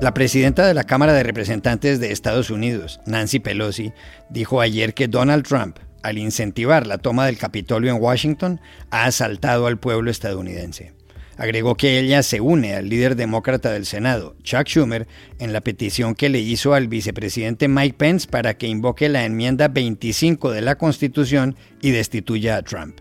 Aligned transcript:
La 0.00 0.14
presidenta 0.14 0.64
de 0.64 0.74
la 0.74 0.84
Cámara 0.84 1.12
de 1.12 1.24
Representantes 1.24 1.98
de 1.98 2.12
Estados 2.12 2.50
Unidos, 2.50 3.00
Nancy 3.04 3.40
Pelosi, 3.40 3.92
dijo 4.30 4.60
ayer 4.60 4.94
que 4.94 5.08
Donald 5.08 5.44
Trump, 5.44 5.78
al 6.04 6.18
incentivar 6.18 6.86
la 6.86 6.98
toma 6.98 7.26
del 7.26 7.36
Capitolio 7.36 7.90
en 7.90 8.00
Washington, 8.00 8.60
ha 8.90 9.06
asaltado 9.06 9.66
al 9.66 9.80
pueblo 9.80 10.12
estadounidense. 10.12 10.92
Agregó 11.36 11.76
que 11.76 11.98
ella 11.98 12.22
se 12.22 12.40
une 12.40 12.76
al 12.76 12.88
líder 12.88 13.16
demócrata 13.16 13.72
del 13.72 13.86
Senado, 13.86 14.36
Chuck 14.44 14.68
Schumer, 14.68 15.08
en 15.40 15.52
la 15.52 15.62
petición 15.62 16.14
que 16.14 16.28
le 16.28 16.38
hizo 16.38 16.74
al 16.74 16.86
vicepresidente 16.86 17.66
Mike 17.66 17.96
Pence 17.98 18.28
para 18.28 18.56
que 18.56 18.68
invoque 18.68 19.08
la 19.08 19.24
enmienda 19.24 19.66
25 19.66 20.52
de 20.52 20.62
la 20.62 20.78
Constitución 20.78 21.56
y 21.80 21.90
destituya 21.90 22.56
a 22.56 22.62
Trump. 22.62 23.00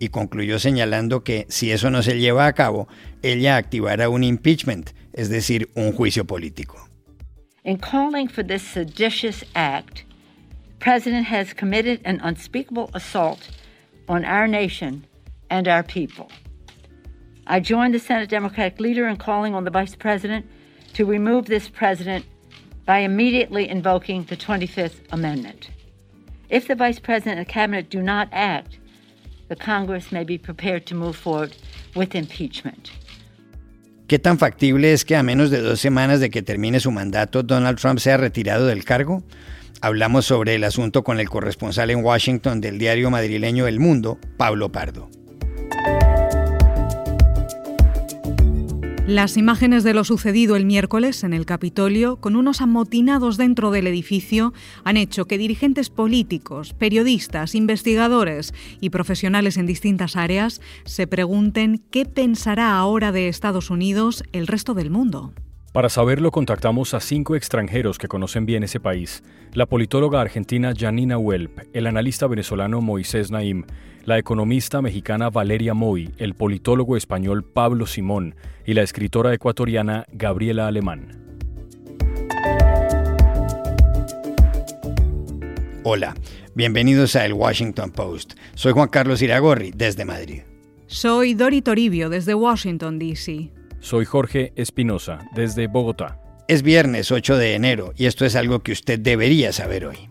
Y 0.00 0.08
concluyó 0.08 0.58
señalando 0.58 1.22
que 1.22 1.46
si 1.48 1.70
eso 1.70 1.88
no 1.88 2.02
se 2.02 2.18
lleva 2.18 2.46
a 2.46 2.52
cabo, 2.54 2.88
ella 3.22 3.56
activará 3.56 4.08
un 4.08 4.22
impeachment, 4.22 4.92
es 5.12 5.28
decir, 5.28 5.68
un 5.76 5.92
juicio 5.92 6.24
político. 6.24 6.88
In 7.64 7.78
calling 7.78 8.28
for 8.28 8.42
this 8.42 8.62
seditious 8.62 9.44
act, 9.54 10.04
the 10.66 10.74
President 10.78 11.26
has 11.26 11.52
committed 11.52 12.00
an 12.04 12.20
unspeakable 12.22 12.90
assault 12.92 13.48
on 14.08 14.24
our 14.24 14.48
nation 14.48 15.06
and 15.48 15.68
our 15.68 15.84
people. 15.84 16.28
I 17.46 17.60
join 17.60 17.92
the 17.92 17.98
Senate 17.98 18.28
Democratic 18.28 18.80
leader 18.80 19.06
in 19.06 19.16
calling 19.16 19.54
on 19.54 19.64
the 19.64 19.70
Vice 19.70 19.94
President 19.94 20.46
to 20.94 21.04
remove 21.04 21.46
this 21.46 21.68
president 21.68 22.24
by 22.84 22.98
immediately 22.98 23.68
invoking 23.68 24.24
the 24.24 24.36
25th 24.36 25.00
Amendment. 25.12 25.70
If 26.48 26.68
the 26.68 26.74
Vice 26.74 26.98
President 26.98 27.38
and 27.38 27.48
Cabinet 27.48 27.88
do 27.88 28.02
not 28.02 28.28
act, 28.32 28.78
the 29.48 29.56
Congress 29.56 30.12
may 30.12 30.24
be 30.24 30.38
prepared 30.38 30.86
to 30.86 30.94
move 30.94 31.16
forward 31.16 31.56
with 31.94 32.14
impeachment. 32.14 32.90
¿Qué 34.12 34.18
tan 34.18 34.38
factible 34.38 34.92
es 34.92 35.06
que 35.06 35.16
a 35.16 35.22
menos 35.22 35.50
de 35.50 35.62
dos 35.62 35.80
semanas 35.80 36.20
de 36.20 36.28
que 36.28 36.42
termine 36.42 36.80
su 36.80 36.90
mandato 36.90 37.42
Donald 37.42 37.78
Trump 37.78 37.98
sea 37.98 38.18
retirado 38.18 38.66
del 38.66 38.84
cargo? 38.84 39.22
Hablamos 39.80 40.26
sobre 40.26 40.54
el 40.54 40.64
asunto 40.64 41.02
con 41.02 41.18
el 41.18 41.30
corresponsal 41.30 41.88
en 41.88 42.04
Washington 42.04 42.60
del 42.60 42.78
diario 42.78 43.10
madrileño 43.10 43.66
El 43.66 43.80
Mundo, 43.80 44.18
Pablo 44.36 44.70
Pardo. 44.70 45.08
Las 49.06 49.36
imágenes 49.36 49.82
de 49.82 49.94
lo 49.94 50.04
sucedido 50.04 50.54
el 50.54 50.64
miércoles 50.64 51.24
en 51.24 51.32
el 51.32 51.44
Capitolio, 51.44 52.20
con 52.20 52.36
unos 52.36 52.60
amotinados 52.60 53.36
dentro 53.36 53.72
del 53.72 53.88
edificio, 53.88 54.52
han 54.84 54.96
hecho 54.96 55.26
que 55.26 55.38
dirigentes 55.38 55.90
políticos, 55.90 56.72
periodistas, 56.72 57.56
investigadores 57.56 58.54
y 58.80 58.90
profesionales 58.90 59.56
en 59.56 59.66
distintas 59.66 60.14
áreas 60.14 60.60
se 60.84 61.08
pregunten 61.08 61.82
qué 61.90 62.04
pensará 62.04 62.76
ahora 62.76 63.10
de 63.10 63.26
Estados 63.26 63.70
Unidos 63.70 64.22
el 64.30 64.46
resto 64.46 64.72
del 64.72 64.90
mundo. 64.90 65.32
Para 65.72 65.88
saberlo 65.88 66.30
contactamos 66.30 66.92
a 66.92 67.00
cinco 67.00 67.34
extranjeros 67.34 67.96
que 67.96 68.06
conocen 68.06 68.44
bien 68.44 68.62
ese 68.62 68.78
país, 68.78 69.22
la 69.54 69.64
politóloga 69.64 70.20
argentina 70.20 70.74
Janina 70.76 71.16
Welp, 71.16 71.60
el 71.72 71.86
analista 71.86 72.26
venezolano 72.26 72.82
Moisés 72.82 73.30
Naim, 73.30 73.64
la 74.04 74.18
economista 74.18 74.82
mexicana 74.82 75.30
Valeria 75.30 75.72
Moy, 75.72 76.12
el 76.18 76.34
politólogo 76.34 76.94
español 76.94 77.42
Pablo 77.42 77.86
Simón 77.86 78.34
y 78.66 78.74
la 78.74 78.82
escritora 78.82 79.32
ecuatoriana 79.32 80.04
Gabriela 80.12 80.66
Alemán. 80.66 81.18
Hola, 85.84 86.14
bienvenidos 86.54 87.16
a 87.16 87.24
El 87.24 87.32
Washington 87.32 87.92
Post. 87.92 88.34
Soy 88.56 88.72
Juan 88.72 88.90
Carlos 88.90 89.22
Iragorri, 89.22 89.72
desde 89.74 90.04
Madrid. 90.04 90.42
Soy 90.86 91.32
Dori 91.32 91.62
Toribio, 91.62 92.10
desde 92.10 92.34
Washington, 92.34 92.98
D.C. 92.98 93.50
Soy 93.82 94.04
Jorge 94.04 94.52
Espinosa, 94.54 95.18
desde 95.34 95.66
Bogotá. 95.66 96.20
Es 96.46 96.62
viernes 96.62 97.10
8 97.10 97.36
de 97.36 97.56
enero 97.56 97.92
y 97.96 98.06
esto 98.06 98.24
es 98.24 98.36
algo 98.36 98.62
que 98.62 98.70
usted 98.70 99.00
debería 99.00 99.52
saber 99.52 99.86
hoy. 99.86 100.08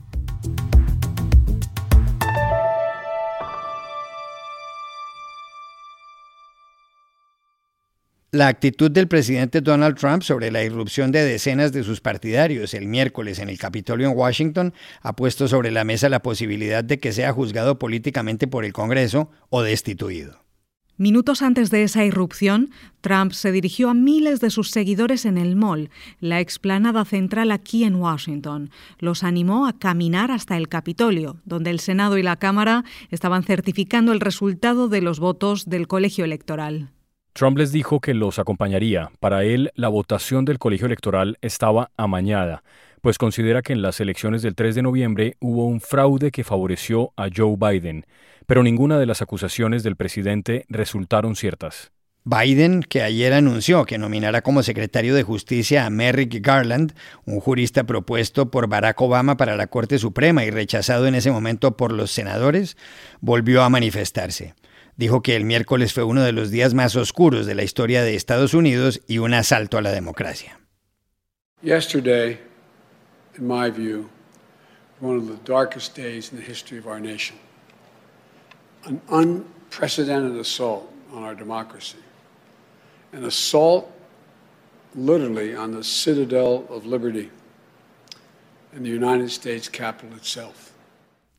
La 8.32 8.50
actitud 8.50 8.92
del 8.92 9.08
presidente 9.08 9.62
Donald 9.62 9.98
Trump 9.98 10.24
sobre 10.24 10.52
la 10.52 10.64
irrupción 10.64 11.14
de 11.14 11.24
decenas 11.24 11.72
de 11.72 11.84
sus 11.84 12.02
partidarios 12.02 12.74
el 12.74 12.88
miércoles 12.88 13.40
en 13.40 13.48
el 13.48 13.58
Capitolio 13.58 14.10
en 14.10 14.18
Washington 14.18 14.74
ha 15.02 15.16
puesto 15.16 15.48
sobre 15.48 15.72
la 15.72 15.86
mesa 15.86 16.10
la 16.10 16.22
posibilidad 16.22 16.84
de 16.84 17.00
que 17.00 17.14
sea 17.14 17.32
juzgado 17.32 17.80
políticamente 17.80 18.48
por 18.48 18.66
el 18.66 18.74
Congreso 18.74 19.32
o 19.50 19.62
destituido. 19.62 20.51
Minutos 20.98 21.42
antes 21.42 21.72
de 21.72 21.84
esa 21.84 22.06
irrupción, 22.06 22.70
Trump 23.02 23.32
se 23.32 23.52
dirigió 23.52 23.90
a 23.90 23.94
miles 23.94 24.40
de 24.40 24.52
sus 24.52 24.70
seguidores 24.70 25.26
en 25.26 25.38
el 25.38 25.56
Mall, 25.56 25.90
la 26.20 26.40
explanada 26.40 27.06
central 27.06 27.52
aquí 27.52 27.84
en 27.84 27.96
Washington. 27.96 28.70
Los 29.00 29.24
animó 29.24 29.66
a 29.66 29.80
caminar 29.80 30.30
hasta 30.30 30.58
el 30.58 30.70
Capitolio, 30.70 31.38
donde 31.44 31.72
el 31.72 31.80
Senado 31.80 32.18
y 32.18 32.24
la 32.24 32.36
Cámara 32.36 32.84
estaban 33.10 33.44
certificando 33.44 34.12
el 34.12 34.20
resultado 34.20 34.90
de 34.90 35.02
los 35.02 35.20
votos 35.20 35.68
del 35.68 35.88
colegio 35.88 36.24
electoral. 36.24 36.92
Trump 37.34 37.58
les 37.58 37.72
dijo 37.72 38.02
que 38.02 38.14
los 38.14 38.40
acompañaría. 38.40 39.10
Para 39.20 39.44
él, 39.46 39.72
la 39.76 39.88
votación 39.88 40.44
del 40.44 40.60
colegio 40.60 40.86
electoral 40.86 41.38
estaba 41.42 41.90
amañada, 41.96 42.64
pues 43.02 43.18
considera 43.18 43.62
que 43.62 43.74
en 43.74 43.82
las 43.82 44.00
elecciones 44.00 44.42
del 44.42 44.56
3 44.56 44.76
de 44.76 44.82
noviembre 44.82 45.36
hubo 45.40 45.66
un 45.66 45.82
fraude 45.82 46.32
que 46.32 46.44
favoreció 46.44 47.14
a 47.18 47.28
Joe 47.36 47.56
Biden 47.58 48.06
pero 48.52 48.64
ninguna 48.64 49.00
de 49.00 49.06
las 49.06 49.22
acusaciones 49.22 49.82
del 49.82 49.96
presidente 49.96 50.66
resultaron 50.68 51.38
ciertas. 51.38 51.94
Biden, 52.26 52.84
que 52.84 53.02
ayer 53.02 53.32
anunció 53.32 53.86
que 53.86 53.98
nominará 53.98 54.42
como 54.42 54.62
secretario 54.62 55.16
de 55.16 55.24
Justicia 55.24 55.86
a 55.86 55.90
Merrick 55.90 56.46
Garland, 56.46 56.94
un 57.26 57.40
jurista 57.40 57.86
propuesto 57.86 58.52
por 58.52 58.68
Barack 58.68 59.00
Obama 59.02 59.38
para 59.38 59.56
la 59.56 59.68
Corte 59.68 59.98
Suprema 59.98 60.44
y 60.44 60.52
rechazado 60.52 61.08
en 61.08 61.16
ese 61.16 61.32
momento 61.32 61.78
por 61.78 61.94
los 61.94 62.12
senadores, 62.12 62.76
volvió 63.22 63.64
a 63.64 63.70
manifestarse. 63.70 64.54
Dijo 64.98 65.24
que 65.24 65.38
el 65.38 65.46
miércoles 65.46 65.94
fue 65.94 66.04
uno 66.04 66.22
de 66.22 66.34
los 66.34 66.52
días 66.52 66.74
más 66.74 66.98
oscuros 66.98 67.46
de 67.46 67.56
la 67.56 67.64
historia 67.64 68.04
de 68.04 68.16
Estados 68.16 68.54
Unidos 68.54 69.02
y 69.08 69.20
un 69.20 69.34
asalto 69.34 69.78
a 69.78 69.82
la 69.82 69.92
democracia. 69.92 70.60
Yesterday, 71.64 72.38
in 73.36 73.48
my 73.48 73.70
view, 73.70 74.10
one 75.00 75.18
of 75.18 75.28
the 75.28 75.36
darkest 75.38 75.96
days 75.96 76.32
in 76.32 76.38
the 76.38 76.44
history 76.44 76.78
of 76.78 76.88
our 76.88 77.00
nation. 77.00 77.38
an 78.86 79.00
unprecedented 79.10 80.36
assault 80.40 80.92
on 81.14 81.24
our 81.24 81.36
democracy, 81.36 82.00
an 83.14 83.26
assault 83.26 83.92
literally 84.96 85.56
on 85.56 85.72
the 85.72 85.84
citadel 85.84 86.66
of 86.70 86.86
liberty 86.86 87.30
in 88.74 88.84
the 88.84 88.90
United 88.90 89.30
States 89.30 89.70
Capitol 89.70 90.16
itself. 90.16 90.71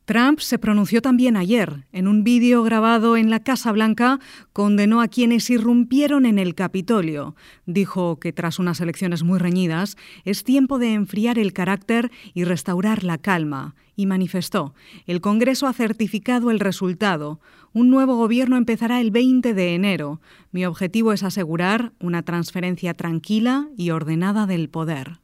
Trump 0.05 0.39
se 0.39 0.59
pronunció 0.59 1.01
también 1.01 1.37
ayer. 1.37 1.85
En 1.93 2.09
un 2.09 2.25
vídeo 2.25 2.61
grabado 2.63 3.15
en 3.15 3.29
la 3.29 3.39
Casa 3.39 3.71
Blanca, 3.71 4.19
condenó 4.51 4.99
a 4.99 5.07
quienes 5.07 5.49
irrumpieron 5.49 6.25
en 6.25 6.39
el 6.39 6.55
Capitolio. 6.55 7.35
Dijo 7.65 8.19
que 8.19 8.33
tras 8.33 8.59
unas 8.59 8.81
elecciones 8.81 9.23
muy 9.23 9.39
reñidas, 9.39 9.95
es 10.25 10.43
tiempo 10.43 10.77
de 10.77 10.93
enfriar 10.93 11.39
el 11.39 11.53
carácter 11.53 12.11
y 12.33 12.43
restaurar 12.43 13.05
la 13.05 13.17
calma. 13.17 13.75
Y 13.95 14.05
manifestó, 14.05 14.73
el 15.05 15.21
Congreso 15.21 15.67
ha 15.67 15.73
certificado 15.73 16.51
el 16.51 16.59
resultado. 16.59 17.39
Un 17.71 17.89
nuevo 17.89 18.17
gobierno 18.17 18.57
empezará 18.57 18.99
el 18.99 19.11
20 19.11 19.53
de 19.53 19.73
enero. 19.73 20.19
Mi 20.51 20.65
objetivo 20.65 21.13
es 21.13 21.23
asegurar 21.23 21.93
una 22.01 22.23
transferencia 22.23 22.93
tranquila 22.93 23.69
y 23.77 23.91
ordenada 23.91 24.47
del 24.47 24.67
poder. 24.67 25.22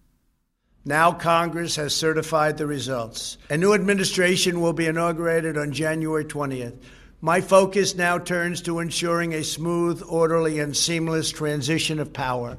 Now 0.89 1.11
Congress 1.11 1.75
has 1.75 1.94
certified 1.94 2.57
the 2.57 2.66
results. 2.66 3.38
A 3.51 3.57
new 3.57 3.75
administration 3.75 4.59
will 4.59 4.73
be 4.73 4.88
inaugurated 4.88 5.55
on 5.55 5.72
January 5.72 6.25
20th. 6.25 6.73
My 7.22 7.41
focus 7.41 7.95
now 7.95 8.17
turns 8.17 8.63
to 8.63 8.79
ensuring 8.79 9.35
a 9.35 9.44
smooth, 9.44 10.01
orderly, 10.09 10.59
and 10.59 10.75
seamless 10.75 11.31
transition 11.31 12.00
of 12.00 12.12
power. 12.12 12.57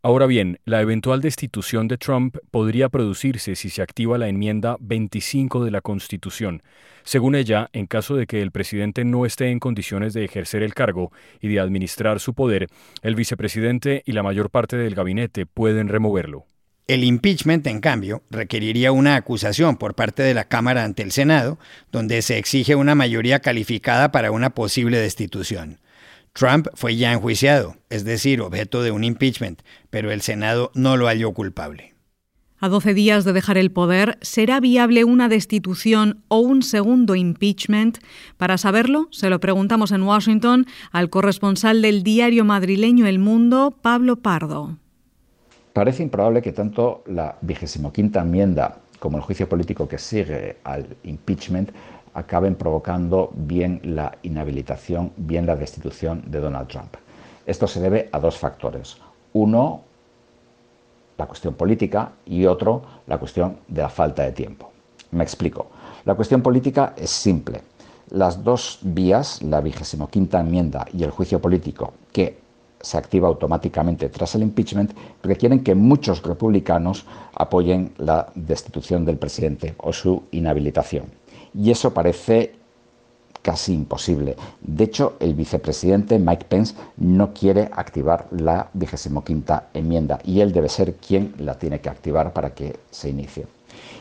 Ahora 0.00 0.26
bien, 0.28 0.60
la 0.64 0.80
eventual 0.80 1.20
destitución 1.20 1.88
de 1.88 1.98
Trump 1.98 2.36
podría 2.52 2.88
producirse 2.88 3.56
si 3.56 3.68
se 3.68 3.82
activa 3.82 4.16
la 4.16 4.28
enmienda 4.28 4.76
25 4.78 5.64
de 5.64 5.72
la 5.72 5.80
Constitución. 5.80 6.62
Según 7.02 7.34
ella, 7.34 7.68
en 7.72 7.88
caso 7.88 8.14
de 8.14 8.28
que 8.28 8.42
el 8.42 8.52
presidente 8.52 9.04
no 9.04 9.26
esté 9.26 9.50
en 9.50 9.58
condiciones 9.58 10.14
de 10.14 10.24
ejercer 10.24 10.62
el 10.62 10.74
cargo 10.74 11.10
y 11.40 11.48
de 11.48 11.58
administrar 11.58 12.20
su 12.20 12.32
poder, 12.32 12.68
el 13.02 13.16
vicepresidente 13.16 14.04
y 14.06 14.12
la 14.12 14.22
mayor 14.22 14.50
parte 14.50 14.76
del 14.76 14.94
gabinete 14.94 15.46
pueden 15.46 15.88
removerlo. 15.88 16.46
El 16.90 17.04
impeachment, 17.04 17.68
en 17.68 17.78
cambio, 17.78 18.24
requeriría 18.30 18.90
una 18.90 19.14
acusación 19.14 19.76
por 19.76 19.94
parte 19.94 20.24
de 20.24 20.34
la 20.34 20.48
Cámara 20.48 20.82
ante 20.82 21.04
el 21.04 21.12
Senado, 21.12 21.56
donde 21.92 22.20
se 22.20 22.36
exige 22.36 22.74
una 22.74 22.96
mayoría 22.96 23.38
calificada 23.38 24.10
para 24.10 24.32
una 24.32 24.56
posible 24.56 24.98
destitución. 24.98 25.78
Trump 26.32 26.66
fue 26.74 26.96
ya 26.96 27.12
enjuiciado, 27.12 27.76
es 27.90 28.02
decir, 28.02 28.40
objeto 28.40 28.82
de 28.82 28.90
un 28.90 29.04
impeachment, 29.04 29.62
pero 29.88 30.10
el 30.10 30.20
Senado 30.20 30.72
no 30.74 30.96
lo 30.96 31.06
halló 31.06 31.32
culpable. 31.32 31.94
A 32.58 32.68
12 32.68 32.92
días 32.92 33.24
de 33.24 33.34
dejar 33.34 33.56
el 33.56 33.70
poder, 33.70 34.18
¿será 34.20 34.58
viable 34.58 35.04
una 35.04 35.28
destitución 35.28 36.24
o 36.26 36.40
un 36.40 36.64
segundo 36.64 37.14
impeachment? 37.14 37.98
Para 38.36 38.58
saberlo, 38.58 39.06
se 39.12 39.30
lo 39.30 39.38
preguntamos 39.38 39.92
en 39.92 40.02
Washington 40.02 40.66
al 40.90 41.08
corresponsal 41.08 41.82
del 41.82 42.02
diario 42.02 42.44
madrileño 42.44 43.06
El 43.06 43.20
Mundo, 43.20 43.78
Pablo 43.80 44.16
Pardo. 44.16 44.76
Parece 45.72 46.02
improbable 46.02 46.42
que 46.42 46.52
tanto 46.52 47.02
la 47.06 47.36
quinta 47.92 48.20
enmienda 48.20 48.78
como 48.98 49.16
el 49.16 49.22
juicio 49.22 49.48
político 49.48 49.86
que 49.86 49.98
sigue 49.98 50.56
al 50.64 50.96
impeachment 51.04 51.70
acaben 52.14 52.56
provocando 52.56 53.30
bien 53.34 53.80
la 53.84 54.18
inhabilitación, 54.22 55.12
bien 55.16 55.46
la 55.46 55.54
destitución 55.54 56.24
de 56.26 56.40
Donald 56.40 56.68
Trump. 56.68 56.96
Esto 57.46 57.68
se 57.68 57.80
debe 57.80 58.08
a 58.12 58.18
dos 58.18 58.36
factores. 58.36 58.96
Uno, 59.32 59.82
la 61.16 61.26
cuestión 61.26 61.54
política 61.54 62.12
y 62.26 62.46
otro, 62.46 62.82
la 63.06 63.18
cuestión 63.18 63.58
de 63.68 63.82
la 63.82 63.88
falta 63.88 64.24
de 64.24 64.32
tiempo. 64.32 64.72
Me 65.12 65.22
explico. 65.22 65.68
La 66.04 66.14
cuestión 66.14 66.42
política 66.42 66.94
es 66.96 67.10
simple. 67.10 67.62
Las 68.10 68.42
dos 68.42 68.80
vías, 68.82 69.40
la 69.42 69.60
vigésimo 69.60 70.08
quinta 70.08 70.40
enmienda 70.40 70.86
y 70.92 71.04
el 71.04 71.10
juicio 71.10 71.40
político, 71.40 71.92
que 72.12 72.38
se 72.80 72.96
activa 72.98 73.28
automáticamente 73.28 74.08
tras 74.08 74.34
el 74.34 74.42
impeachment, 74.42 74.92
requieren 75.22 75.62
que 75.62 75.74
muchos 75.74 76.22
republicanos 76.22 77.04
apoyen 77.34 77.92
la 77.98 78.30
destitución 78.34 79.04
del 79.04 79.18
presidente 79.18 79.74
o 79.78 79.92
su 79.92 80.24
inhabilitación. 80.30 81.04
Y 81.54 81.70
eso 81.70 81.92
parece 81.92 82.54
casi 83.42 83.74
imposible. 83.74 84.36
De 84.60 84.84
hecho, 84.84 85.16
el 85.20 85.34
vicepresidente 85.34 86.18
Mike 86.18 86.46
Pence 86.48 86.74
no 86.96 87.32
quiere 87.32 87.70
activar 87.72 88.26
la 88.30 88.68
vigésimo 88.74 89.24
quinta 89.24 89.68
enmienda 89.72 90.18
y 90.24 90.40
él 90.40 90.52
debe 90.52 90.68
ser 90.68 90.96
quien 90.96 91.34
la 91.38 91.58
tiene 91.58 91.80
que 91.80 91.88
activar 91.88 92.32
para 92.32 92.54
que 92.54 92.78
se 92.90 93.08
inicie. 93.08 93.46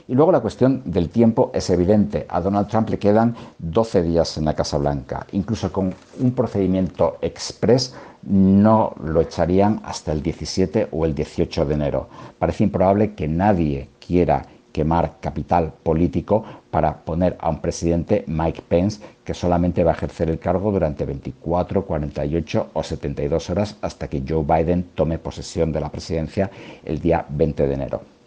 Y 0.07 0.15
luego 0.15 0.31
la 0.31 0.39
cuestión 0.39 0.81
del 0.85 1.09
tiempo 1.09 1.51
es 1.53 1.69
evidente. 1.69 2.25
A 2.29 2.41
Donald 2.41 2.67
Trump 2.67 2.89
le 2.89 2.99
quedan 2.99 3.35
12 3.59 4.01
días 4.03 4.37
en 4.37 4.45
la 4.45 4.55
Casa 4.55 4.77
Blanca. 4.77 5.25
Incluso 5.31 5.71
con 5.71 5.93
un 6.19 6.31
procedimiento 6.31 7.17
express 7.21 7.93
no 8.23 8.93
lo 9.03 9.21
echarían 9.21 9.81
hasta 9.83 10.11
el 10.11 10.21
17 10.21 10.89
o 10.91 11.05
el 11.05 11.15
18 11.15 11.65
de 11.65 11.73
enero. 11.73 12.09
Parece 12.37 12.63
improbable 12.63 13.13
que 13.13 13.27
nadie 13.27 13.89
quiera 13.99 14.45
quemar 14.71 15.19
capital 15.19 15.73
político 15.83 16.43
para 16.69 16.97
poner 16.97 17.37
a 17.39 17.49
un 17.49 17.59
presidente, 17.59 18.23
Mike 18.27 18.63
Pence, 18.67 19.01
que 19.23 19.33
solamente 19.33 19.83
va 19.83 19.91
a 19.91 19.95
ejercer 19.95 20.29
el 20.29 20.39
cargo 20.39 20.71
durante 20.71 21.05
24, 21.05 21.85
48 21.85 22.69
o 22.73 22.83
72 22.83 23.49
horas 23.49 23.77
hasta 23.81 24.07
que 24.07 24.23
Joe 24.27 24.43
Biden 24.43 24.89
tome 24.95 25.17
posesión 25.17 25.71
de 25.71 25.81
la 25.81 25.89
presidencia 25.89 26.51
el 26.85 26.99
día 26.99 27.25
20 27.29 27.67
de 27.67 27.73
enero. 27.73 28.18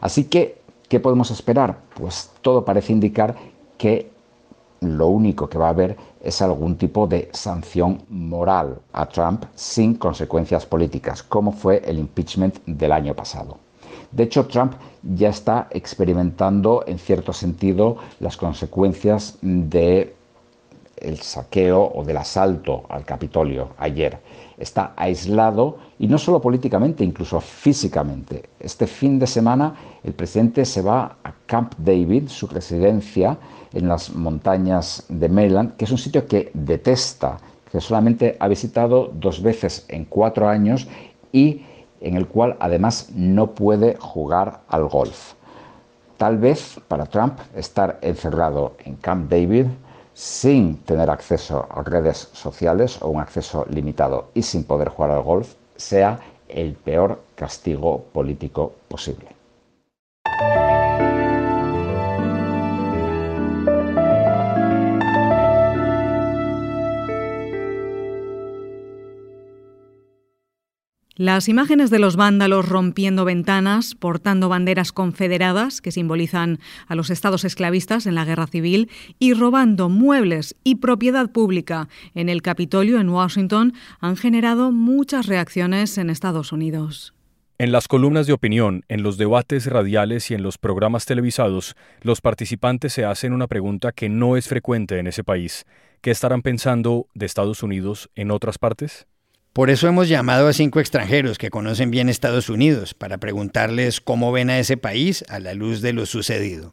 Así 0.00 0.24
que, 0.24 0.60
¿qué 0.88 1.00
podemos 1.00 1.30
esperar? 1.30 1.78
Pues 1.94 2.30
todo 2.42 2.64
parece 2.64 2.92
indicar 2.92 3.34
que 3.76 4.10
lo 4.80 5.08
único 5.08 5.48
que 5.48 5.58
va 5.58 5.66
a 5.66 5.70
haber 5.70 5.96
es 6.22 6.40
algún 6.42 6.76
tipo 6.76 7.06
de 7.06 7.28
sanción 7.32 8.02
moral 8.08 8.78
a 8.92 9.06
Trump 9.06 9.44
sin 9.54 9.94
consecuencias 9.94 10.66
políticas, 10.66 11.22
como 11.22 11.52
fue 11.52 11.82
el 11.84 11.98
impeachment 11.98 12.58
del 12.66 12.92
año 12.92 13.14
pasado. 13.14 13.58
De 14.10 14.24
hecho, 14.24 14.46
Trump 14.46 14.74
ya 15.02 15.28
está 15.28 15.68
experimentando, 15.70 16.84
en 16.86 16.98
cierto 16.98 17.32
sentido, 17.32 17.96
las 18.20 18.36
consecuencias 18.36 19.38
de 19.42 20.14
el 21.02 21.18
saqueo 21.18 21.92
o 21.94 22.04
del 22.04 22.16
asalto 22.16 22.84
al 22.88 23.04
Capitolio 23.04 23.70
ayer. 23.78 24.18
Está 24.56 24.92
aislado 24.96 25.78
y 25.98 26.06
no 26.06 26.18
solo 26.18 26.40
políticamente, 26.40 27.04
incluso 27.04 27.40
físicamente. 27.40 28.50
Este 28.58 28.86
fin 28.86 29.18
de 29.18 29.26
semana 29.26 29.74
el 30.02 30.12
presidente 30.12 30.64
se 30.64 30.82
va 30.82 31.16
a 31.22 31.32
Camp 31.46 31.74
David, 31.78 32.28
su 32.28 32.46
residencia 32.46 33.38
en 33.72 33.88
las 33.88 34.10
montañas 34.14 35.04
de 35.08 35.28
Maryland, 35.28 35.76
que 35.76 35.84
es 35.84 35.90
un 35.90 35.98
sitio 35.98 36.26
que 36.26 36.50
detesta, 36.54 37.38
que 37.70 37.80
solamente 37.80 38.36
ha 38.40 38.48
visitado 38.48 39.10
dos 39.12 39.42
veces 39.42 39.84
en 39.88 40.04
cuatro 40.04 40.48
años 40.48 40.88
y 41.32 41.62
en 42.00 42.16
el 42.16 42.26
cual 42.26 42.56
además 42.60 43.10
no 43.14 43.54
puede 43.54 43.96
jugar 43.96 44.60
al 44.68 44.88
golf. 44.88 45.34
Tal 46.16 46.38
vez 46.38 46.80
para 46.88 47.06
Trump 47.06 47.38
estar 47.54 47.98
encerrado 48.02 48.74
en 48.84 48.96
Camp 48.96 49.30
David 49.30 49.66
sin 50.18 50.78
tener 50.78 51.10
acceso 51.10 51.68
a 51.70 51.80
redes 51.84 52.28
sociales 52.32 53.00
o 53.00 53.08
un 53.08 53.20
acceso 53.20 53.64
limitado 53.70 54.30
y 54.34 54.42
sin 54.42 54.64
poder 54.64 54.88
jugar 54.88 55.12
al 55.12 55.22
golf 55.22 55.54
sea 55.76 56.18
el 56.48 56.74
peor 56.74 57.22
castigo 57.36 58.02
político 58.12 58.72
posible. 58.88 59.37
Las 71.18 71.48
imágenes 71.48 71.90
de 71.90 71.98
los 71.98 72.14
vándalos 72.14 72.68
rompiendo 72.68 73.24
ventanas, 73.24 73.96
portando 73.96 74.48
banderas 74.48 74.92
confederadas 74.92 75.80
que 75.80 75.90
simbolizan 75.90 76.60
a 76.86 76.94
los 76.94 77.10
estados 77.10 77.44
esclavistas 77.44 78.06
en 78.06 78.14
la 78.14 78.24
guerra 78.24 78.46
civil 78.46 78.88
y 79.18 79.34
robando 79.34 79.88
muebles 79.88 80.54
y 80.62 80.76
propiedad 80.76 81.32
pública 81.32 81.88
en 82.14 82.28
el 82.28 82.40
Capitolio 82.40 83.00
en 83.00 83.08
Washington 83.08 83.74
han 83.98 84.16
generado 84.16 84.70
muchas 84.70 85.26
reacciones 85.26 85.98
en 85.98 86.08
Estados 86.08 86.52
Unidos. 86.52 87.14
En 87.58 87.72
las 87.72 87.88
columnas 87.88 88.28
de 88.28 88.34
opinión, 88.34 88.84
en 88.86 89.02
los 89.02 89.18
debates 89.18 89.66
radiales 89.66 90.30
y 90.30 90.34
en 90.34 90.44
los 90.44 90.56
programas 90.56 91.04
televisados, 91.04 91.74
los 92.00 92.20
participantes 92.20 92.92
se 92.92 93.04
hacen 93.04 93.32
una 93.32 93.48
pregunta 93.48 93.90
que 93.90 94.08
no 94.08 94.36
es 94.36 94.46
frecuente 94.46 95.00
en 95.00 95.08
ese 95.08 95.24
país. 95.24 95.64
¿Qué 96.00 96.12
estarán 96.12 96.42
pensando 96.42 97.08
de 97.14 97.26
Estados 97.26 97.64
Unidos 97.64 98.08
en 98.14 98.30
otras 98.30 98.56
partes? 98.58 99.08
Por 99.52 99.70
eso 99.70 99.88
hemos 99.88 100.08
llamado 100.08 100.46
a 100.46 100.52
cinco 100.52 100.78
extranjeros 100.78 101.38
que 101.38 101.50
conocen 101.50 101.90
bien 101.90 102.08
Estados 102.08 102.48
Unidos 102.48 102.94
para 102.94 103.18
preguntarles 103.18 104.00
cómo 104.00 104.30
ven 104.30 104.50
a 104.50 104.58
ese 104.58 104.76
país 104.76 105.24
a 105.28 105.40
la 105.40 105.54
luz 105.54 105.80
de 105.80 105.92
lo 105.92 106.06
sucedido. 106.06 106.72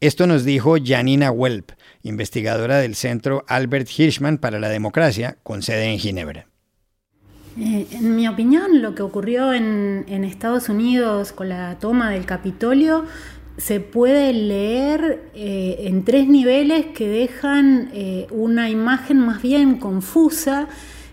Esto 0.00 0.26
nos 0.26 0.44
dijo 0.44 0.76
Janina 0.82 1.32
Welp, 1.32 1.72
investigadora 2.02 2.78
del 2.78 2.94
Centro 2.94 3.44
Albert 3.48 3.88
Hirschman 3.90 4.38
para 4.38 4.60
la 4.60 4.68
Democracia, 4.68 5.38
con 5.42 5.62
sede 5.62 5.86
en 5.86 5.98
Ginebra. 5.98 6.46
Eh, 7.58 7.88
en 7.90 8.14
mi 8.14 8.28
opinión, 8.28 8.80
lo 8.80 8.94
que 8.94 9.02
ocurrió 9.02 9.52
en, 9.52 10.04
Estados 10.24 10.68
Unidos 10.68 11.32
con 11.32 11.48
la 11.48 11.78
toma 11.80 12.10
del 12.10 12.24
Capitolio 12.26 13.04
se 13.56 13.80
puede 13.80 14.32
leer 14.32 15.30
eh, 15.34 15.78
en 15.80 16.04
tres 16.04 16.28
niveles 16.28 16.86
que 16.86 17.08
dejan 17.08 17.90
eh, 17.92 18.28
una 18.30 18.70
imagen 18.70 19.18
más 19.18 19.42
bien 19.42 19.78
confusa 19.78 20.68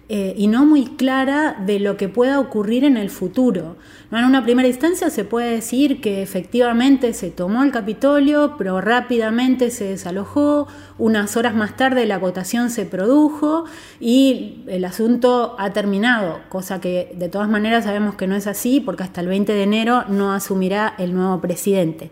eh, 0.08 0.36
y 0.38 0.46
no 0.46 0.66
muy 0.66 0.86
clara 0.86 1.58
de 1.66 1.80
lo 1.80 1.98
que 1.98 2.10
pueda 2.10 2.40
ocurrir 2.40 2.84
en 2.84 2.96
el 2.96 3.10
futuro. 3.10 3.76
En 4.12 4.24
una 4.24 4.44
primera 4.44 4.68
instancia 4.68 5.10
se 5.10 5.26
puede 5.26 5.52
decir 5.52 6.00
que 6.00 6.22
efectivamente 6.22 7.12
se 7.14 7.32
tomó 7.32 7.64
el 7.64 7.72
Capitolio, 7.72 8.54
pero 8.56 8.82
rápidamente 8.82 9.72
se 9.72 9.86
desalojó, 9.86 10.68
unas 11.00 11.36
horas 11.38 11.56
más 11.56 11.76
tarde 11.76 12.06
la 12.06 12.20
votación 12.20 12.70
se 12.70 12.86
produjo 12.86 13.66
y 14.00 14.64
el 14.68 14.86
asunto 14.86 15.56
ha 15.58 15.74
terminado, 15.74 16.40
cosa 16.50 16.80
que 16.80 17.12
de 17.16 17.28
todas 17.28 17.50
maneras 17.50 17.86
sabemos 17.86 18.14
que 18.14 18.28
no 18.28 18.36
es 18.36 18.46
así 18.46 18.80
porque 18.80 19.04
hasta 19.04 19.22
el 19.22 19.28
20 19.28 19.54
de 19.54 19.64
enero 19.64 20.04
no 20.08 20.34
asumirá 20.34 20.94
el 21.00 21.16
nuevo 21.16 21.42
presidente. 21.42 22.12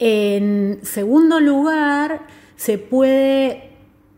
En 0.00 0.80
segundo 0.82 1.38
lugar, 1.38 2.22
se 2.56 2.78
puede 2.78 3.70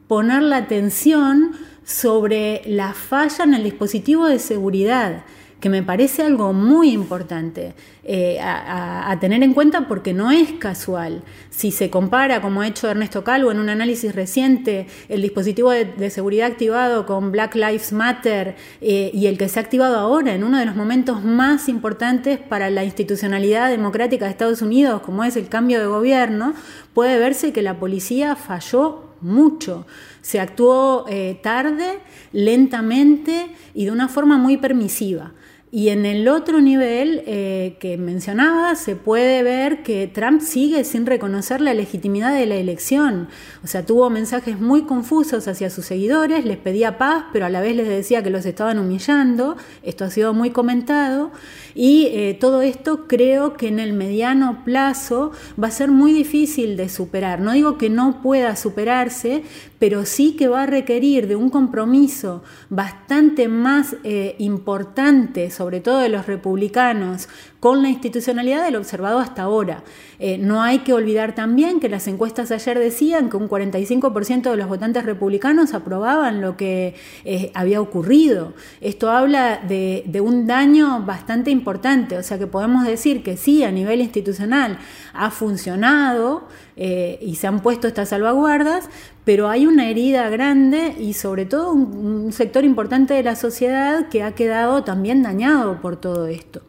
poner 0.08 0.42
la 0.42 0.56
atención 0.56 1.52
sobre 1.84 2.62
la 2.66 2.94
falla 2.94 3.44
en 3.44 3.54
el 3.54 3.64
dispositivo 3.64 4.26
de 4.26 4.38
seguridad, 4.38 5.24
que 5.64 5.70
me 5.70 5.82
parece 5.82 6.22
algo 6.22 6.52
muy 6.52 6.90
importante 6.90 7.72
eh, 8.04 8.38
a, 8.38 9.16
tener 9.18 9.42
en 9.42 9.54
cuenta 9.54 9.88
porque 9.88 10.12
no 10.12 10.30
es 10.30 10.52
casual. 10.52 11.22
Si 11.48 11.70
se 11.70 11.88
compara, 11.88 12.42
como 12.42 12.60
ha 12.60 12.66
hecho 12.66 12.90
Ernesto 12.90 13.24
Calvo 13.24 13.50
en 13.50 13.58
un 13.58 13.70
análisis 13.70 14.14
reciente, 14.14 14.88
el 15.08 15.22
dispositivo 15.22 15.70
de, 15.70 16.10
seguridad 16.10 16.48
activado 16.48 17.06
con 17.06 17.32
Black 17.32 17.54
Lives 17.54 17.94
Matter 17.94 18.56
eh, 18.82 19.10
y 19.14 19.26
el 19.26 19.38
que 19.38 19.48
se 19.48 19.58
ha 19.58 19.62
activado 19.62 19.96
ahora 19.96 20.34
en 20.34 20.44
uno 20.44 20.58
de 20.58 20.66
los 20.66 20.76
momentos 20.76 21.24
más 21.24 21.70
importantes 21.70 22.38
para 22.38 22.68
la 22.68 22.84
institucionalidad 22.84 23.70
democrática 23.70 24.26
de 24.26 24.32
Estados 24.32 24.60
Unidos, 24.60 25.00
como 25.00 25.24
es 25.24 25.34
el 25.36 25.48
cambio 25.48 25.80
de 25.80 25.86
gobierno, 25.86 26.52
puede 26.92 27.18
verse 27.18 27.54
que 27.54 27.62
la 27.62 27.78
policía 27.78 28.36
falló 28.36 29.13
mucho. 29.24 29.86
Se 30.22 30.38
actuó 30.38 31.06
eh, 31.08 31.40
tarde, 31.42 31.98
lentamente 32.32 33.48
y 33.74 33.86
de 33.86 33.90
una 33.90 34.08
forma 34.08 34.36
muy 34.36 34.56
permisiva. 34.56 35.32
Y 35.76 35.88
en 35.88 36.06
el 36.06 36.28
otro 36.28 36.60
nivel 36.60 37.24
eh, 37.26 37.74
que 37.80 37.98
mencionaba, 37.98 38.76
se 38.76 38.94
puede 38.94 39.42
ver 39.42 39.82
que 39.82 40.06
Trump 40.06 40.40
sigue 40.40 40.84
sin 40.84 41.04
reconocer 41.04 41.60
la 41.60 41.74
legitimidad 41.74 42.32
de 42.32 42.46
la 42.46 42.54
elección. 42.54 43.26
O 43.64 43.66
sea, 43.66 43.84
tuvo 43.84 44.08
mensajes 44.08 44.60
muy 44.60 44.82
confusos 44.82 45.48
hacia 45.48 45.70
sus 45.70 45.84
seguidores, 45.86 46.44
les 46.44 46.58
pedía 46.58 46.96
paz, 46.96 47.24
pero 47.32 47.46
a 47.46 47.48
la 47.48 47.60
vez 47.60 47.74
les 47.74 47.88
decía 47.88 48.22
que 48.22 48.30
los 48.30 48.46
estaban 48.46 48.78
humillando. 48.78 49.56
Esto 49.82 50.04
ha 50.04 50.10
sido 50.10 50.32
muy 50.32 50.50
comentado. 50.50 51.32
Y 51.74 52.06
eh, 52.12 52.38
todo 52.40 52.62
esto 52.62 53.08
creo 53.08 53.54
que 53.54 53.66
en 53.66 53.80
el 53.80 53.94
mediano 53.94 54.62
plazo 54.64 55.32
va 55.60 55.66
a 55.66 55.72
ser 55.72 55.90
muy 55.90 56.12
difícil 56.12 56.76
de 56.76 56.88
superar. 56.88 57.40
No 57.40 57.50
digo 57.50 57.78
que 57.78 57.90
no 57.90 58.22
pueda 58.22 58.54
superarse, 58.54 59.42
pero 59.84 60.06
sí 60.06 60.34
que 60.34 60.48
va 60.48 60.62
a 60.62 60.66
requerir 60.66 61.28
de 61.28 61.36
un 61.36 61.50
compromiso 61.50 62.42
bastante 62.70 63.48
más 63.48 63.96
eh, 64.02 64.34
importante, 64.38 65.50
sobre 65.50 65.80
todo 65.80 65.98
de 65.98 66.08
los 66.08 66.24
republicanos, 66.24 67.28
con 67.64 67.80
la 67.80 67.88
institucionalidad 67.88 68.62
del 68.62 68.76
observado 68.76 69.20
hasta 69.20 69.40
ahora. 69.40 69.84
Eh, 70.18 70.36
no 70.36 70.60
hay 70.60 70.80
que 70.80 70.92
olvidar 70.92 71.34
también 71.34 71.80
que 71.80 71.88
las 71.88 72.06
encuestas 72.08 72.50
ayer 72.50 72.78
decían 72.78 73.30
que 73.30 73.38
un 73.38 73.48
45% 73.48 74.50
de 74.50 74.56
los 74.58 74.68
votantes 74.68 75.06
republicanos 75.06 75.72
aprobaban 75.72 76.42
lo 76.42 76.58
que 76.58 76.94
eh, 77.24 77.50
había 77.54 77.80
ocurrido. 77.80 78.52
Esto 78.82 79.10
habla 79.10 79.62
de, 79.66 80.04
un 80.22 80.46
daño 80.46 81.04
bastante 81.06 81.50
importante, 81.50 82.18
o 82.18 82.22
sea 82.22 82.38
que 82.38 82.46
podemos 82.46 82.84
decir 82.84 83.22
que 83.22 83.38
sí, 83.38 83.64
a 83.64 83.72
nivel 83.72 84.02
institucional 84.02 84.76
ha 85.14 85.30
funcionado 85.30 86.46
eh, 86.76 87.18
y 87.22 87.36
se 87.36 87.46
han 87.46 87.60
puesto 87.60 87.88
estas 87.88 88.10
salvaguardas, 88.10 88.90
pero 89.24 89.48
hay 89.48 89.64
una 89.66 89.88
herida 89.88 90.28
grande 90.28 90.94
y 90.98 91.14
sobre 91.14 91.46
todo 91.46 91.72
un 91.72 92.30
sector 92.30 92.62
importante 92.62 93.14
de 93.14 93.22
la 93.22 93.36
sociedad 93.36 94.10
que 94.10 94.22
ha 94.22 94.32
quedado 94.32 94.84
también 94.84 95.22
dañado 95.22 95.80
por 95.80 95.96
todo 95.96 96.26
esto. 96.26 96.60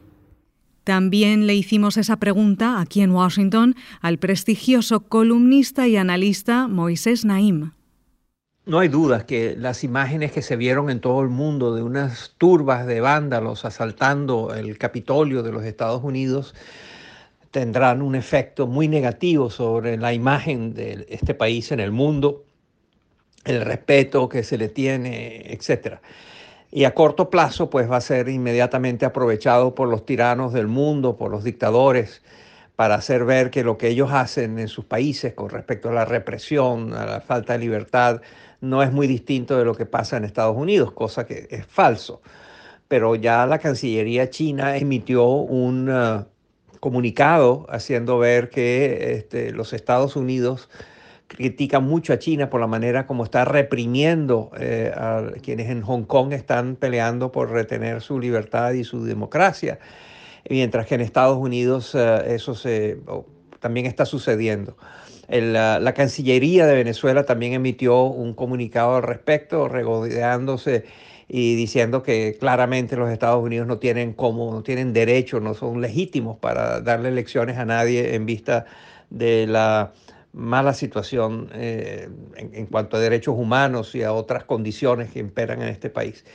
También 0.86 1.48
le 1.48 1.56
hicimos 1.56 1.98
esa 1.98 2.18
pregunta 2.18 2.80
aquí 2.80 3.01
en 3.01 3.10
Washington 3.10 3.75
al 4.01 4.20
prestigioso 4.20 5.00
columnista 5.00 5.88
y 5.88 5.98
analista 5.98 6.68
Moisés 6.68 7.25
Naim. 7.25 7.72
No 8.68 8.77
hay 8.77 8.88
dudas 8.88 9.24
que 9.24 9.56
las 9.58 9.84
imágenes 9.84 10.32
que 10.32 10.44
se 10.44 10.56
vieron 10.56 10.92
en 10.92 11.00
todo 11.00 11.24
el 11.24 11.30
mundo 11.30 11.74
de 11.74 11.82
unas 11.82 12.36
turbas 12.38 12.86
de 12.86 13.01
vándalos 13.01 13.65
asaltando 13.65 14.54
el 14.54 14.77
Capitolio 14.77 15.42
de 15.42 15.51
los 15.51 15.63
Estados 15.63 16.04
Unidos 16.04 16.54
tendrán 17.50 18.04
un 18.04 18.13
efecto 18.13 18.68
muy 18.68 18.88
negativo 18.88 19.50
sobre 19.50 19.98
la 19.98 20.13
imagen 20.13 20.75
de 20.75 21.08
este 21.10 21.34
país 21.34 21.72
en 21.72 21.80
el 21.80 21.92
mundo, 21.92 22.46
el 23.44 23.62
respeto 23.62 24.30
que 24.30 24.44
se 24.44 24.60
le 24.60 24.70
tiene, 24.70 25.51
etcétera 25.51 26.00
y 26.75 26.84
a 26.84 26.94
corto 26.94 27.29
plazo 27.29 27.70
pues 27.70 27.89
va 27.89 27.96
a 27.96 28.01
ser 28.01 28.27
inmediatamente 28.27 29.05
aprovechado 29.05 29.74
por 29.74 29.88
los 29.88 30.05
tiranos 30.05 30.51
del 30.51 30.67
mundo, 30.67 31.15
por 31.15 31.32
los 31.32 31.46
dictadores, 31.46 32.22
para 32.75 32.96
hacer 32.96 33.24
ver 33.24 33.50
que 33.50 33.63
lo 33.63 33.77
que 33.77 33.88
ellos 33.88 34.12
hacen 34.12 34.60
en 34.60 34.67
sus 34.67 34.84
países 34.84 35.34
con 35.34 35.50
respecto 35.50 35.88
a 35.88 35.94
la 35.94 36.03
represión, 36.03 36.94
a 36.94 37.05
la 37.05 37.22
falta 37.22 37.53
de 37.53 37.60
libertad, 37.60 38.20
no 38.60 38.84
es 38.84 38.91
muy 38.91 39.08
distinto 39.08 39.58
de 39.58 39.63
lo 39.63 39.74
que 39.74 39.86
pasa 39.86 40.17
en 40.17 40.25
Estados 40.25 40.58
Unidos, 40.58 40.91
cosa 40.91 41.25
que 41.25 41.48
es 41.50 41.65
falso. 41.65 42.22
Pero 42.89 43.15
ya 43.15 43.46
la 43.46 43.60
Cancillería 43.60 44.29
china 44.29 44.75
emitió 44.75 45.25
un 45.27 45.89
uh, 45.89 46.25
comunicado 46.82 47.65
haciendo 47.70 48.17
ver 48.17 48.50
que 48.50 49.13
este, 49.13 49.53
los 49.53 49.72
Estados 49.72 50.17
Unidos 50.17 50.70
critica 51.27 51.79
mucho 51.79 52.13
a 52.13 52.20
China 52.20 52.50
por 52.50 52.62
la 52.62 52.67
manera 52.67 53.08
como 53.08 53.24
está 53.24 53.46
reprimiendo 53.46 54.51
eh, 54.60 54.91
a 54.96 55.24
quienes 55.41 55.70
en 55.70 55.82
Hong 55.82 56.03
Kong 56.03 56.34
están 56.34 56.75
peleando 56.75 57.32
por 57.32 57.51
retener 57.51 58.01
su 58.01 58.20
libertad 58.20 58.74
y 58.74 58.84
su 58.84 59.03
democracia, 59.03 59.79
mientras 60.50 60.86
que 60.86 60.96
en 60.96 61.01
Estados 61.01 61.38
Unidos 61.38 61.96
eh, 61.96 62.36
eso 62.36 62.55
se, 62.55 63.00
también 63.60 63.86
está 63.86 64.05
sucediendo. 64.05 64.77
la, 65.27 65.94
Cancillería 65.96 66.67
de 66.67 66.75
Venezuela 66.75 67.25
también 67.25 67.53
emitió 67.53 68.03
un 68.03 68.34
comunicado 68.34 68.98
al 68.98 69.03
respecto, 69.03 69.67
regodeándose 69.67 70.86
y 71.27 71.55
diciendo 71.55 72.03
que 72.03 72.38
claramente 72.39 72.96
los 72.96 73.10
Estados 73.10 73.44
Unidos 73.44 73.67
no 73.67 73.79
tienen 73.79 74.13
como, 74.13 74.51
no 74.51 74.62
tienen 74.62 74.94
derecho, 74.94 75.39
no 75.39 75.55
son 75.55 75.82
legítimos 75.82 76.38
para 76.38 76.82
darle 76.82 77.10
lecciones 77.12 77.58
a 77.58 77.65
nadie 77.65 78.13
en 78.13 78.27
vista 78.27 78.65
de 79.10 79.48
la 79.48 79.94
mala 80.36 80.74
situación 80.74 81.50
eh, 81.54 82.10
en, 82.36 82.65
cuanto 82.65 82.98
a 82.98 83.00
derechos 83.00 83.36
humanos 83.38 83.96
y 83.96 84.04
a 84.04 84.12
otras 84.12 84.44
condiciones 84.44 85.10
que 85.12 85.20
imperan 85.20 85.62
en 85.62 85.70
este 85.70 85.89
país. 85.89 86.25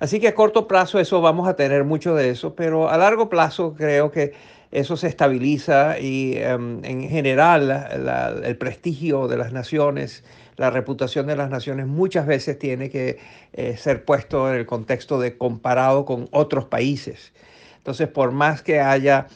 Así 0.00 0.18
que 0.18 0.28
a 0.28 0.34
corto 0.34 0.66
plazo 0.66 0.98
eso 0.98 1.20
vamos 1.20 1.48
a 1.48 1.54
tener 1.54 1.84
mucho 1.84 2.16
de 2.16 2.30
eso, 2.30 2.56
pero 2.56 2.90
a 2.90 2.98
largo 2.98 3.28
plazo 3.28 3.74
creo 3.74 4.10
que 4.10 4.32
eso 4.72 4.96
se 4.96 5.06
estabiliza 5.06 6.00
y 6.00 6.36
em, 6.36 6.84
en 6.84 7.08
general 7.08 8.42
el 8.42 8.56
prestigio 8.56 9.28
de 9.28 9.36
las 9.36 9.52
naciones, 9.52 10.24
la 10.56 10.70
reputación 10.70 11.28
de 11.28 11.36
las 11.36 11.48
naciones 11.48 11.86
muchas 11.86 12.26
veces 12.26 12.58
tiene 12.58 12.90
que 12.90 13.18
eh, 13.52 13.76
ser 13.76 14.04
puesto 14.04 14.52
en 14.52 14.56
el 14.56 14.66
contexto 14.66 15.20
de 15.20 15.38
comparado 15.38 16.04
con 16.04 16.28
otros 16.32 16.64
países. 16.64 17.32
Entonces, 17.76 18.08
por 18.08 18.32
más 18.32 18.62
que 18.62 18.80
haya 18.80 19.28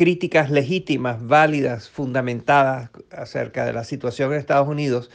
críticas 0.00 0.48
legítimas, 0.50 1.26
válidas, 1.26 1.90
fundamentadas 1.90 2.88
acerca 3.10 3.66
de 3.66 3.74
la 3.74 3.84
situación 3.84 4.32
en 4.32 4.38
Estados 4.38 4.66
Unidos, 4.66 5.10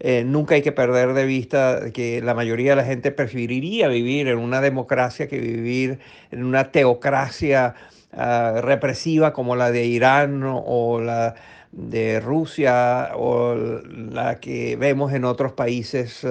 eh, 0.00 0.24
nunca 0.24 0.54
hay 0.54 0.62
que 0.62 0.72
perder 0.72 1.12
de 1.12 1.26
vista 1.26 1.90
que 1.92 2.22
la 2.22 2.32
mayoría 2.32 2.70
de 2.70 2.76
la 2.76 2.84
gente 2.86 3.12
preferiría 3.12 3.88
vivir 3.88 4.28
en 4.28 4.38
una 4.38 4.62
democracia 4.62 5.28
que 5.28 5.38
vivir 5.38 5.98
en 6.30 6.44
una 6.44 6.72
teocracia 6.72 7.74
ah, 8.14 8.60
represiva 8.62 9.34
como 9.34 9.54
la 9.54 9.70
de 9.70 9.84
Irán 9.84 10.42
o 10.46 11.02
la 11.02 11.34
de 11.70 12.18
Rusia 12.18 13.10
o 13.14 13.54
la 13.54 14.40
que 14.40 14.76
vemos 14.76 15.12
en 15.12 15.26
otros 15.26 15.52
países 15.52 16.26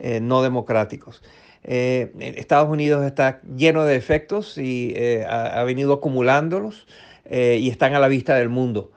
eh, 0.00 0.20
no 0.20 0.42
democráticos. 0.42 1.22
Eh, 1.64 2.12
Estados 2.36 2.68
Unidos 2.68 3.06
está 3.06 3.40
lleno 3.56 3.86
de 3.86 3.96
efectos 3.96 4.58
y 4.58 4.94
ha 5.26 5.64
venido 5.64 5.94
acumulándolos. 5.94 6.86
Eh, 7.28 7.58
y 7.60 7.68
están 7.68 7.94
a 7.94 8.00
la 8.00 8.08
vista 8.08 8.34
del 8.34 8.48
mundo. 8.48 8.92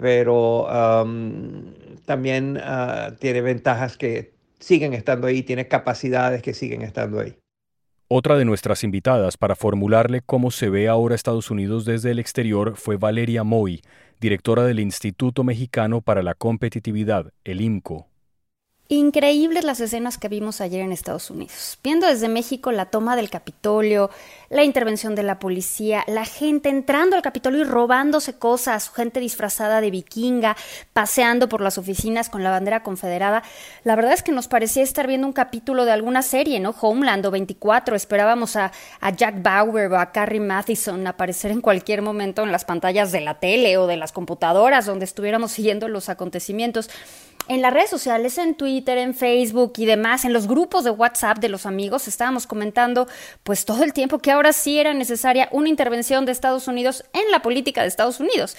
Pero 0.00 0.66
también 2.06 2.58
ah, 2.62 3.12
tiene 3.18 3.42
ventajas 3.42 3.96
que 3.96 4.32
siguen 4.58 4.94
estando 4.94 5.26
ahí, 5.26 5.42
tiene 5.42 5.68
capacidades 5.68 6.40
que 6.42 6.54
siguen 6.54 6.82
estando 6.82 7.20
ahí. 7.20 7.36
Otra 8.08 8.36
de 8.36 8.44
nuestras 8.44 8.84
invitadas 8.84 9.36
para 9.36 9.56
formularle 9.56 10.20
cómo 10.20 10.50
se 10.50 10.68
ve 10.68 10.88
ahora 10.88 11.14
Estados 11.14 11.50
Unidos 11.50 11.84
desde 11.84 12.10
el 12.10 12.18
exterior 12.18 12.76
fue 12.76 12.96
Valeria 12.96 13.42
Moy, 13.42 13.80
directora 14.20 14.64
del 14.64 14.80
Instituto 14.80 15.44
Mexicano 15.44 16.02
para 16.02 16.22
la 16.22 16.34
Competitividad, 16.34 17.32
el 17.44 17.62
IMCO. 17.62 18.11
Increíbles 18.92 19.64
las 19.64 19.80
escenas 19.80 20.18
que 20.18 20.28
vimos 20.28 20.60
ayer 20.60 20.82
en 20.82 20.92
Estados 20.92 21.30
Unidos. 21.30 21.78
Viendo 21.82 22.06
desde 22.06 22.28
México 22.28 22.72
la 22.72 22.84
toma 22.84 23.16
del 23.16 23.30
Capitolio, 23.30 24.10
la 24.50 24.64
intervención 24.64 25.14
de 25.14 25.22
la 25.22 25.38
policía, 25.38 26.04
la 26.06 26.26
gente 26.26 26.68
entrando 26.68 27.16
al 27.16 27.22
Capitolio 27.22 27.62
y 27.62 27.64
robándose 27.64 28.34
cosas, 28.34 28.90
gente 28.90 29.18
disfrazada 29.18 29.80
de 29.80 29.90
vikinga, 29.90 30.58
paseando 30.92 31.48
por 31.48 31.62
las 31.62 31.78
oficinas 31.78 32.28
con 32.28 32.44
la 32.44 32.50
bandera 32.50 32.82
confederada. 32.82 33.42
La 33.82 33.96
verdad 33.96 34.12
es 34.12 34.22
que 34.22 34.30
nos 34.30 34.46
parecía 34.46 34.82
estar 34.82 35.06
viendo 35.06 35.26
un 35.26 35.32
capítulo 35.32 35.86
de 35.86 35.92
alguna 35.92 36.20
serie, 36.20 36.60
¿no? 36.60 36.74
Homeland 36.78 37.24
o 37.24 37.30
24. 37.30 37.96
Esperábamos 37.96 38.56
a, 38.56 38.72
a 39.00 39.08
Jack 39.08 39.40
Bauer 39.40 39.90
o 39.90 39.98
a 39.98 40.12
Carrie 40.12 40.38
Mathison 40.38 41.06
aparecer 41.06 41.50
en 41.50 41.62
cualquier 41.62 42.02
momento 42.02 42.42
en 42.42 42.52
las 42.52 42.66
pantallas 42.66 43.10
de 43.10 43.22
la 43.22 43.40
tele 43.40 43.78
o 43.78 43.86
de 43.86 43.96
las 43.96 44.12
computadoras 44.12 44.84
donde 44.84 45.06
estuviéramos 45.06 45.52
siguiendo 45.52 45.88
los 45.88 46.10
acontecimientos 46.10 46.90
en 47.48 47.62
las 47.62 47.72
redes 47.72 47.90
sociales, 47.90 48.38
en 48.38 48.54
Twitter, 48.54 48.98
en 48.98 49.14
Facebook 49.14 49.74
y 49.76 49.86
demás, 49.86 50.24
en 50.24 50.32
los 50.32 50.46
grupos 50.46 50.84
de 50.84 50.90
WhatsApp 50.90 51.38
de 51.38 51.48
los 51.48 51.66
amigos, 51.66 52.08
estábamos 52.08 52.46
comentando 52.46 53.08
pues 53.42 53.64
todo 53.64 53.82
el 53.82 53.92
tiempo 53.92 54.18
que 54.18 54.30
ahora 54.30 54.52
sí 54.52 54.78
era 54.78 54.94
necesaria 54.94 55.48
una 55.50 55.68
intervención 55.68 56.24
de 56.24 56.32
Estados 56.32 56.68
Unidos 56.68 57.04
en 57.12 57.30
la 57.30 57.42
política 57.42 57.82
de 57.82 57.88
Estados 57.88 58.20
Unidos. 58.20 58.56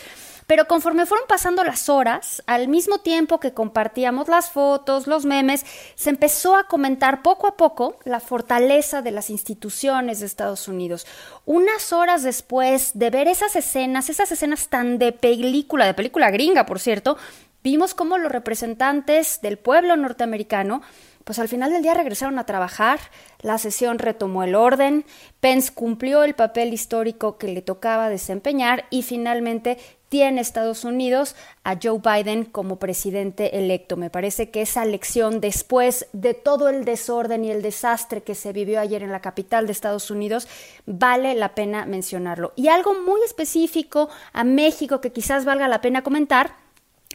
Pero 0.48 0.68
conforme 0.68 1.06
fueron 1.06 1.28
pasando 1.28 1.64
las 1.64 1.90
horas, 1.90 2.44
al 2.48 2.68
mismo 2.68 3.00
tiempo 3.00 3.40
que 3.40 3.54
compartíamos 3.54 4.28
las 4.28 4.50
fotos, 4.50 5.08
los 5.08 5.26
memes, 5.26 5.66
se 5.96 6.10
empezó 6.10 6.56
a 6.56 6.66
comentar 6.66 7.22
poco 7.22 7.48
a 7.48 7.56
poco 7.56 7.98
la 8.04 8.20
fortaleza 8.20 9.02
de 9.02 9.12
las 9.12 9.30
instituciones 9.30 10.20
de 10.20 10.26
Estados 10.26 10.68
Unidos. 10.68 11.08
Unas 11.46 11.94
horas 11.94 12.24
después 12.24 12.92
de 12.94 13.10
ver 13.10 13.28
esas 13.28 13.56
escenas, 13.56 14.10
esas 14.10 14.32
escenas 14.32 14.68
tan 14.68 14.98
de 14.98 15.12
película, 15.12 15.86
de 15.86 15.94
película 15.94 16.30
gringa, 16.30 16.66
por 16.66 16.80
cierto, 16.80 17.18
vimos 17.64 17.94
cómo 17.94 18.18
los 18.18 18.32
representantes 18.32 19.40
del 19.42 19.58
pueblo 19.58 19.96
norteamericano 19.96 20.82
pues 21.24 21.40
al 21.40 21.48
final 21.48 21.72
del 21.72 21.84
día 21.84 21.94
regresaron 21.94 22.38
a 22.38 22.46
trabajar, 22.46 23.00
la 23.42 23.58
sesión 23.58 24.00
retomó 24.00 24.44
el 24.44 24.56
orden, 24.56 25.06
Pence 25.40 25.72
cumplió 25.74 26.24
el 26.24 26.36
papel 26.36 26.74
histórico 26.74 27.38
que 27.38 27.48
le 27.48 27.62
tocaba 27.62 28.10
desempeñar 28.10 28.86
y 28.90 29.04
finalmente 29.04 29.78
tiene 30.10 30.42
Estados 30.42 30.84
Unidos 30.84 31.36
a 31.64 31.80
Joe 31.82 32.00
Biden 32.00 32.46
como 32.46 32.78
presidente 32.78 33.58
electo. 33.58 33.98
Me 33.98 34.12
parece 34.12 34.52
que 34.52 34.62
esa 34.62 34.84
elección, 34.84 35.42
después 35.42 36.08
de 36.14 36.36
todo 36.36 36.70
el 36.70 36.86
desorden 36.86 37.44
y 37.44 37.50
el 37.50 37.64
desastre 37.64 38.22
que 38.22 38.36
se 38.36 38.54
vivió 38.54 38.80
ayer 38.80 39.02
en 39.02 39.12
la 39.12 39.22
capital 39.22 39.66
de 39.66 39.72
Estados 39.72 40.12
Unidos, 40.12 40.48
vale 40.86 41.34
la 41.34 41.56
pena 41.56 41.88
mencionarlo. 41.88 42.54
Y 42.56 42.68
algo 42.68 42.94
muy 43.02 43.22
específico 43.24 44.10
a 44.34 44.44
México 44.44 45.02
que 45.02 45.12
quizás 45.12 45.46
valga 45.46 45.68
la 45.68 45.82
pena 45.82 46.04
comentar 46.04 46.63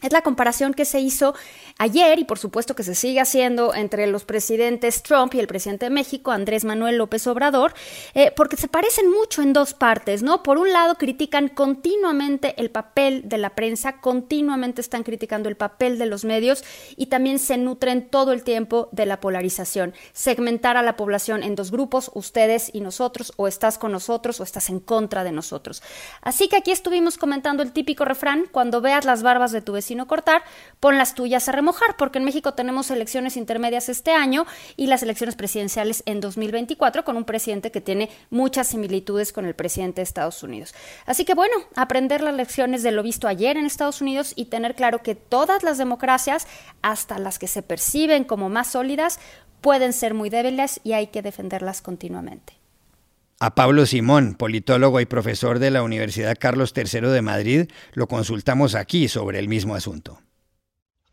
Es 0.01 0.11
la 0.13 0.21
comparación 0.21 0.73
que 0.73 0.85
se 0.85 0.99
hizo 0.99 1.35
ayer 1.77 2.19
y 2.19 2.23
por 2.23 2.39
supuesto 2.39 2.75
que 2.75 2.83
se 2.83 2.95
sigue 2.95 3.19
haciendo 3.19 3.73
entre 3.73 4.07
los 4.07 4.25
presidentes 4.25 5.03
Trump 5.03 5.33
y 5.33 5.39
el 5.39 5.47
presidente 5.47 5.85
de 5.85 5.89
México, 5.89 6.31
Andrés 6.31 6.65
Manuel 6.65 6.97
López 6.97 7.27
Obrador, 7.27 7.73
eh, 8.13 8.31
porque 8.35 8.57
se 8.57 8.67
parecen 8.67 9.09
mucho 9.11 9.41
en 9.41 9.53
dos 9.53 9.73
partes, 9.73 10.23
¿no? 10.23 10.43
Por 10.43 10.57
un 10.57 10.71
lado, 10.71 10.95
critican 10.95 11.47
continuamente 11.49 12.55
el 12.57 12.71
papel 12.71 13.27
de 13.27 13.37
la 13.37 13.51
prensa, 13.51 13.99
continuamente 13.99 14.81
están 14.81 15.03
criticando 15.03 15.49
el 15.49 15.57
papel 15.57 15.97
de 15.97 16.05
los 16.05 16.25
medios 16.25 16.63
y 16.95 17.07
también 17.07 17.39
se 17.39 17.57
nutren 17.57 18.09
todo 18.09 18.31
el 18.31 18.43
tiempo 18.43 18.89
de 18.91 19.05
la 19.05 19.19
polarización. 19.19 19.93
Segmentar 20.13 20.77
a 20.77 20.83
la 20.83 20.95
población 20.95 21.43
en 21.43 21.55
dos 21.55 21.71
grupos, 21.71 22.11
ustedes 22.13 22.69
y 22.73 22.81
nosotros, 22.81 23.33
o 23.35 23.47
estás 23.47 23.77
con 23.77 23.91
nosotros 23.91 24.39
o 24.39 24.43
estás 24.43 24.69
en 24.69 24.79
contra 24.79 25.23
de 25.23 25.31
nosotros. 25.31 25.81
Así 26.21 26.47
que 26.47 26.57
aquí 26.57 26.71
estuvimos 26.71 27.17
comentando 27.17 27.63
el 27.63 27.71
típico 27.71 28.05
refrán, 28.05 28.45
cuando 28.51 28.81
veas 28.81 29.05
las 29.05 29.23
barbas 29.23 29.51
de 29.51 29.61
tu 29.61 29.73
vecino 29.73 29.88
sino 29.89 30.07
cortar, 30.07 30.43
pon 30.79 30.97
las 30.97 31.15
tuyas 31.15 31.49
a 31.49 31.51
remojar, 31.51 31.97
porque 31.97 32.19
en 32.19 32.25
México 32.25 32.53
tenemos 32.53 32.89
elecciones 32.91 33.35
intermedias 33.35 33.89
este 33.89 34.11
año 34.11 34.45
y 34.77 34.87
las 34.87 35.03
elecciones 35.03 35.35
presidenciales 35.35 36.03
en 36.05 36.21
2024 36.21 37.03
con 37.03 37.17
un 37.17 37.25
presidente 37.25 37.71
que 37.71 37.81
tiene 37.81 38.09
muchas 38.29 38.67
similitudes 38.67 39.33
con 39.33 39.45
el 39.45 39.55
presidente 39.55 40.01
de 40.01 40.03
Estados 40.03 40.43
Unidos. 40.43 40.73
Así 41.05 41.25
que 41.25 41.33
bueno, 41.33 41.55
aprender 41.75 42.21
las 42.21 42.35
lecciones 42.35 42.83
de 42.83 42.91
lo 42.91 43.03
visto 43.03 43.27
ayer 43.27 43.57
en 43.57 43.65
Estados 43.65 44.01
Unidos 44.01 44.33
y 44.35 44.45
tener 44.45 44.75
claro 44.75 45.01
que 45.01 45.15
todas 45.15 45.63
las 45.63 45.77
democracias, 45.77 46.47
hasta 46.81 47.17
las 47.17 47.39
que 47.39 47.47
se 47.47 47.63
perciben 47.63 48.23
como 48.23 48.49
más 48.49 48.67
sólidas, 48.71 49.19
pueden 49.61 49.91
ser 49.91 50.13
muy 50.13 50.29
débiles 50.29 50.79
y 50.83 50.93
hay 50.93 51.07
que 51.07 51.21
defenderlas 51.21 51.81
continuamente. 51.81 52.58
A 53.41 53.55
Pablo 53.55 53.85
Simón, 53.85 54.35
politólogo 54.35 54.99
y 54.99 55.05
profesor 55.05 55.59
de 55.59 55.71
la 55.71 55.81
Universidad 55.81 56.35
Carlos 56.37 56.73
III 56.75 57.07
de 57.07 57.21
Madrid, 57.21 57.71
lo 57.93 58.07
consultamos 58.07 58.75
aquí 58.75 59.07
sobre 59.07 59.39
el 59.39 59.47
mismo 59.47 59.75
asunto. 59.75 60.19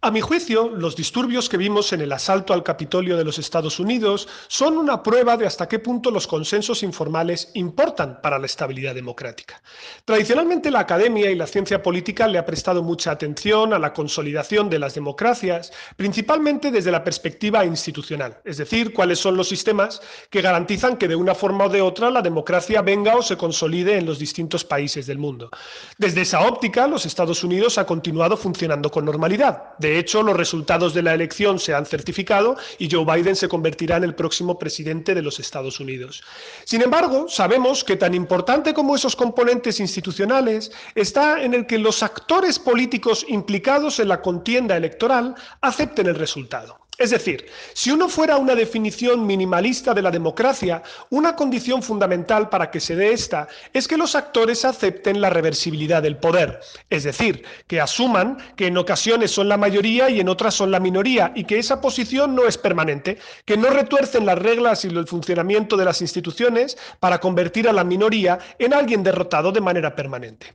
A 0.07 0.13
mi 0.13 0.21
juicio, 0.21 0.69
los 0.69 0.95
disturbios 0.95 1.49
que 1.49 1.57
vimos 1.57 1.93
en 1.93 2.01
el 2.01 2.13
asalto 2.13 2.55
al 2.55 2.63
Capitolio 2.63 3.17
de 3.17 3.25
los 3.25 3.41
Estados 3.41 3.81
Unidos 3.81 4.29
son 4.47 4.79
una 4.79 5.03
prueba 5.03 5.37
de 5.37 5.49
hasta 5.49 5.67
qué 5.67 5.81
punto 5.81 6.13
los 6.13 6.29
consensos 6.29 6.85
informales 6.85 7.51
importan 7.55 8.21
para 8.23 8.39
la 8.39 8.47
estabilidad 8.47 8.95
democrática. 8.95 9.61
Tradicionalmente 10.05 10.71
la 10.71 10.79
academia 10.79 11.29
y 11.29 11.35
la 11.35 11.49
ciencia 11.49 11.83
política 11.83 12.29
le 12.29 12.39
ha 12.39 12.47
prestado 12.47 12.85
mucha 12.85 13.11
atención 13.11 13.73
a 13.73 13.81
la 13.81 13.93
consolidación 13.93 14.71
de 14.71 14.79
las 14.79 14.95
democracias, 14.95 15.73
principalmente 15.97 16.71
desde 16.71 16.93
la 16.93 17.03
perspectiva 17.03 17.65
institucional, 17.65 18.39
es 18.45 18.59
decir, 18.59 18.93
cuáles 18.95 19.19
son 19.19 19.37
los 19.37 19.49
sistemas 19.49 20.01
que 20.31 20.41
garantizan 20.41 20.99
que 20.99 21.09
de 21.09 21.17
una 21.17 21.35
forma 21.35 21.65
o 21.65 21.69
de 21.69 21.83
otra 21.83 22.11
la 22.11 22.23
democracia 22.23 22.81
venga 22.81 23.17
o 23.17 23.23
se 23.23 23.37
consolide 23.37 23.99
en 23.99 24.07
los 24.07 24.21
distintos 24.21 24.65
países 24.65 25.05
del 25.09 25.19
mundo. 25.19 25.51
Desde 25.99 26.21
esa 26.21 26.47
óptica, 26.47 26.87
los 26.87 27.07
Estados 27.07 27.43
Unidos 27.43 27.77
ha 27.77 27.87
continuado 27.87 28.37
funcionando 28.37 28.89
con 28.89 29.05
normalidad. 29.05 29.75
De 29.97 30.00
hecho, 30.00 30.23
los 30.23 30.37
resultados 30.37 30.93
de 30.93 31.00
la 31.00 31.15
elección 31.15 31.59
se 31.59 31.73
han 31.73 31.87
certificado 31.87 32.59
y 32.79 32.91
Joe 32.91 33.07
Biden 33.07 33.35
se 33.35 33.49
convertirá 33.49 33.97
en 33.97 34.05
el 34.05 34.15
próximo 34.15 34.59
presidente 34.59 35.15
de 35.15 35.23
los 35.23 35.41
Estados 35.41 35.81
Unidos. 35.81 36.23
Sin 36.67 36.83
embargo, 36.83 37.31
sabemos 37.31 37.83
que 37.83 37.97
tan 37.97 38.12
importante 38.12 38.75
como 38.75 38.95
esos 38.95 39.17
componentes 39.17 39.81
institucionales 39.81 40.71
está 40.95 41.43
en 41.43 41.55
el 41.55 41.67
que 41.67 41.79
los 41.79 42.03
actores 42.03 42.59
políticos 42.59 43.25
implicados 43.26 43.99
en 43.99 44.09
la 44.09 44.21
contienda 44.21 44.76
electoral 44.76 45.35
acepten 45.62 46.09
el 46.09 46.17
resultado. 46.17 46.86
Es 46.99 47.11
decir, 47.11 47.47
si 47.75 47.91
uno 47.91 48.09
fuera 48.09 48.38
una 48.38 48.55
definición 48.55 49.26
minimalista 49.26 49.93
de 49.93 50.00
la 50.00 50.11
democracia, 50.11 50.83
una 51.11 51.37
condición 51.37 51.83
fundamental 51.83 52.49
para 52.49 52.71
que 52.71 52.81
se 52.81 52.97
dé 52.97 53.12
esta 53.12 53.49
es 53.75 53.87
que 53.87 53.99
los 53.99 54.15
actores 54.15 54.65
acepten 54.65 55.21
la 55.21 55.29
reversibilidad 55.29 56.03
del 56.03 56.17
poder, 56.17 56.61
es 56.88 57.05
decir, 57.05 57.45
que 57.67 57.83
asuman 57.83 58.38
que 58.57 58.69
en 58.69 58.79
ocasiones 58.79 59.31
son 59.31 59.49
la 59.49 59.59
mayoría 59.59 60.09
y 60.09 60.21
en 60.21 60.31
otras 60.31 60.55
son 60.55 60.71
la 60.71 60.81
minoría 60.81 61.33
y 61.35 61.45
que 61.45 61.59
esa 61.59 61.83
posición 61.83 62.35
no 62.35 62.47
es 62.47 62.57
permanente, 62.57 63.19
que 63.45 63.59
no 63.59 63.69
retuercen 63.69 64.25
las 64.25 64.38
reglas 64.38 64.87
y 64.87 64.88
el 64.88 65.07
funcionamiento 65.07 65.76
de 65.76 65.85
las 65.85 66.00
instituciones 66.00 66.79
para 66.99 67.21
convertir 67.21 67.69
a 67.69 67.75
la 67.75 67.85
minoría 67.85 68.38
en 68.59 68.73
alguien 68.73 69.03
derrotado 69.03 69.53
de 69.53 69.61
manera 69.61 69.95
permanente. 69.95 70.55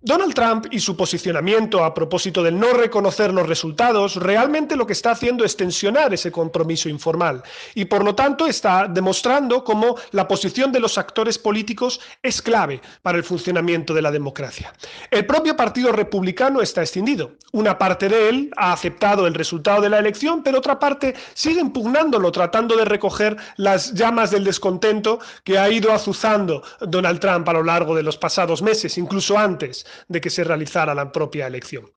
Donald 0.00 0.32
Trump 0.32 0.66
y 0.70 0.78
su 0.78 0.96
posicionamiento 0.96 1.82
a 1.82 1.92
propósito 1.92 2.40
del 2.44 2.56
no 2.56 2.72
reconocer 2.72 3.34
los 3.34 3.48
resultados 3.48 4.14
realmente 4.14 4.76
lo 4.76 4.86
que 4.86 4.92
está 4.92 5.10
haciendo 5.10 5.44
es 5.44 5.56
tensionar 5.56 6.14
ese 6.14 6.30
compromiso 6.30 6.88
informal 6.88 7.42
y 7.74 7.86
por 7.86 8.04
lo 8.04 8.14
tanto 8.14 8.46
está 8.46 8.86
demostrando 8.86 9.64
cómo 9.64 9.96
la 10.12 10.28
posición 10.28 10.70
de 10.70 10.78
los 10.78 10.98
actores 10.98 11.36
políticos 11.36 12.00
es 12.22 12.40
clave 12.40 12.80
para 13.02 13.18
el 13.18 13.24
funcionamiento 13.24 13.92
de 13.92 14.02
la 14.02 14.12
democracia. 14.12 14.72
El 15.10 15.26
propio 15.26 15.56
Partido 15.56 15.90
Republicano 15.90 16.62
está 16.62 16.82
extendido. 16.82 17.32
Una 17.50 17.76
parte 17.76 18.08
de 18.08 18.28
él 18.28 18.50
ha 18.56 18.72
aceptado 18.72 19.26
el 19.26 19.34
resultado 19.34 19.82
de 19.82 19.88
la 19.88 19.98
elección, 19.98 20.44
pero 20.44 20.58
otra 20.58 20.78
parte 20.78 21.16
sigue 21.34 21.60
impugnándolo, 21.60 22.30
tratando 22.30 22.76
de 22.76 22.84
recoger 22.84 23.36
las 23.56 23.94
llamas 23.94 24.30
del 24.30 24.44
descontento 24.44 25.18
que 25.42 25.58
ha 25.58 25.68
ido 25.68 25.92
azuzando 25.92 26.62
Donald 26.82 27.18
Trump 27.18 27.48
a 27.48 27.54
lo 27.54 27.64
largo 27.64 27.96
de 27.96 28.04
los 28.04 28.16
pasados 28.16 28.62
meses, 28.62 28.96
incluso 28.96 29.36
antes 29.36 29.87
de 30.08 30.20
que 30.20 30.30
se 30.30 30.44
realizara 30.44 30.94
la 30.94 31.10
propia 31.12 31.46
elección. 31.46 31.90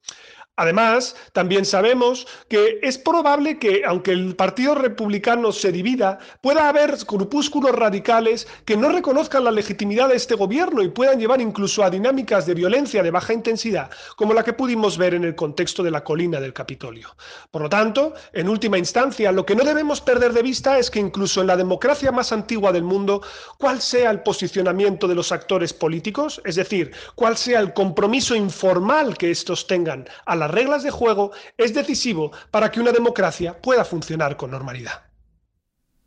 Además, 0.58 1.16
también 1.32 1.66
sabemos 1.66 2.28
que 2.50 2.80
es 2.84 2.98
probable 2.98 3.58
que, 3.58 3.84
aunque 3.86 4.12
el 4.12 4.36
Partido 4.36 4.76
Republicano 4.76 5.52
se 5.54 5.72
divida, 5.72 6.20
pueda 6.42 6.68
haber 6.68 6.98
grupúsculos 7.08 7.72
radicales 7.72 8.48
que 8.66 8.76
no 8.76 8.90
reconozcan 8.90 9.46
la 9.46 9.52
legitimidad 9.52 10.10
de 10.10 10.18
este 10.18 10.36
gobierno 10.36 10.84
y 10.84 10.90
puedan 10.90 11.20
llevar 11.20 11.40
incluso 11.40 11.84
a 11.84 11.90
dinámicas 11.90 12.46
de 12.46 12.54
violencia 12.54 13.02
de 13.02 13.12
baja 13.12 13.34
intensidad, 13.34 13.90
como 14.18 14.34
la 14.34 14.44
que 14.44 14.54
pudimos 14.54 14.98
ver 14.98 15.14
en 15.14 15.24
el 15.24 15.36
contexto 15.36 15.84
de 15.84 15.92
la 15.92 16.04
colina 16.04 16.42
del 16.42 16.54
Capitolio. 16.54 17.16
Por 17.50 17.62
lo 17.62 17.70
tanto, 17.70 18.14
en 18.34 18.50
última 18.50 18.78
instancia, 18.78 19.32
lo 19.32 19.46
que 19.46 19.56
no 19.56 19.64
debemos 19.64 20.02
perder 20.02 20.34
de 20.34 20.44
vista 20.44 20.78
es 20.78 20.92
que 20.92 21.00
incluso 21.00 21.42
en 21.42 21.48
la 21.48 21.58
democracia 21.58 22.12
más 22.12 22.34
antigua 22.34 22.74
del 22.74 22.84
mundo, 22.84 23.22
cuál 23.58 23.82
sea 23.82 24.12
el 24.12 24.22
posicionamiento 24.22 25.08
de 25.08 25.16
los 25.16 25.32
actores 25.32 25.72
políticos, 25.72 26.42
es 26.44 26.56
decir, 26.56 26.92
cuál 27.16 27.38
sea 27.38 27.62
el 27.62 27.74
compromiso 27.74 28.36
informal 28.36 29.18
que 29.18 29.32
estos 29.32 29.66
tengan 29.66 30.08
a 30.26 30.41
las 30.42 30.52
reglas 30.52 30.84
de 30.84 30.92
juego 30.92 31.32
es 31.58 31.74
decisivo 31.74 32.32
para 32.52 32.72
que 32.72 32.82
una 32.82 32.92
democracia 32.92 33.62
pueda 33.62 33.86
funcionar 33.86 34.36
con 34.36 34.52
normalidad. 34.52 35.04